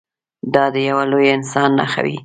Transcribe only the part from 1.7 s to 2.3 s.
نښه وي.